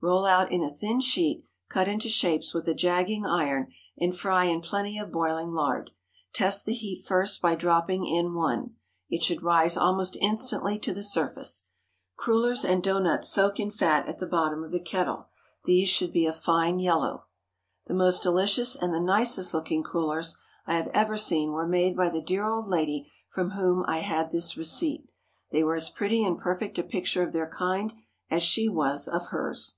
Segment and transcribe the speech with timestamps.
[0.00, 4.44] Roll out in a thin sheet, cut into shapes with a jagging iron, and fry
[4.44, 5.90] in plenty of boiling lard.
[6.32, 8.76] Test the heat first by dropping in one.
[9.10, 11.64] It should rise almost instantly to the surface.
[12.14, 15.26] Crullers and doughnuts soak in fat at the bottom of the kettle.
[15.64, 17.24] These should be a fine yellow.
[17.88, 22.08] The most delicious and the nicest looking crullers I have ever seen were made by
[22.08, 25.10] the dear old lady from whom I had this receipt.
[25.50, 27.94] They were as pretty and perfect a picture of their kind
[28.30, 29.74] as she was of hers.